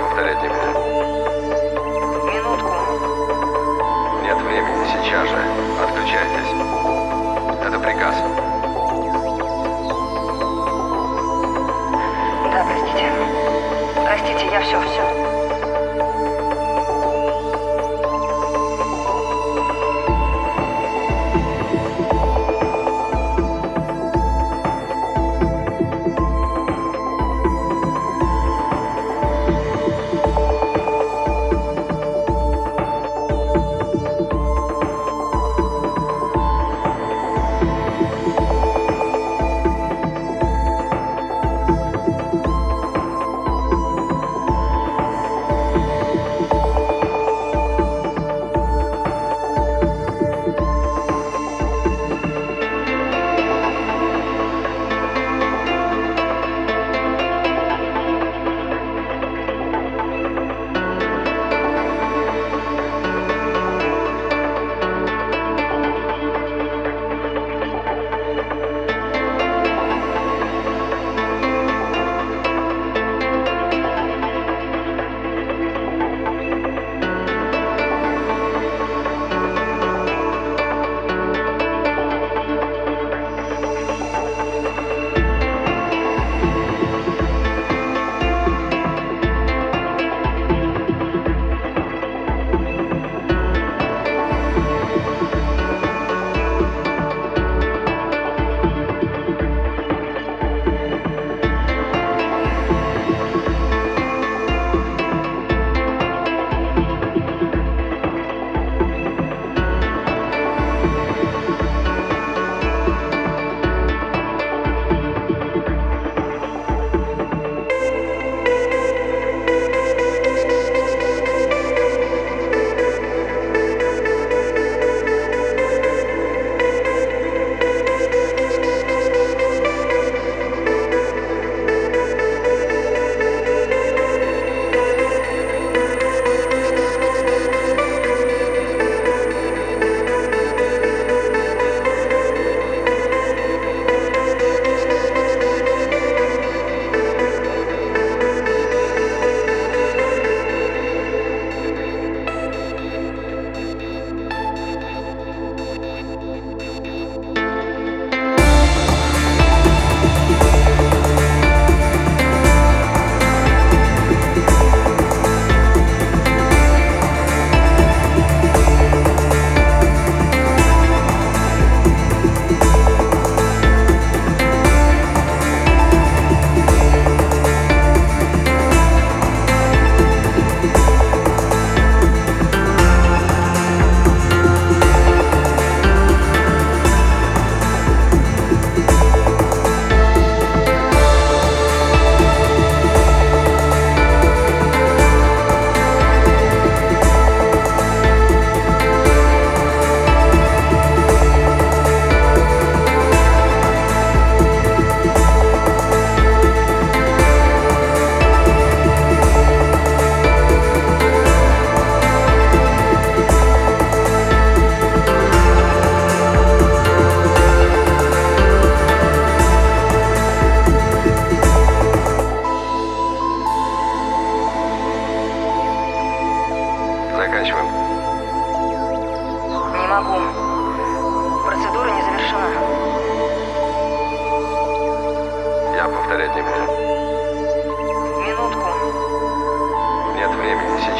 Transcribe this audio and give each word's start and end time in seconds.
повторять 0.00 0.42
не 0.42 0.48
буду. 0.48 0.70
Минутку. 2.26 2.72
Нет 4.22 4.38
времени, 4.40 4.86
сейчас 4.86 5.28
же. 5.28 5.36
Отключайтесь. 5.82 6.50
Это 7.66 7.78
приказ. 7.78 8.16
Да, 12.52 12.64
простите. 12.64 13.12
Простите, 14.04 14.46
я 14.52 14.60
все, 14.60 14.80
все. 14.80 15.29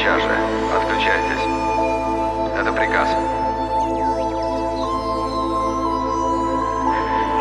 Сейчас 0.00 0.22
же. 0.22 0.30
Отключайтесь. 0.74 1.44
Это 2.58 2.72
приказ. 2.72 3.08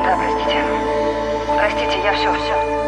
Да, 0.03 0.17
простите. 0.17 0.63
Простите, 1.57 2.03
я 2.03 2.13
все, 2.13 2.33
все. 2.33 2.78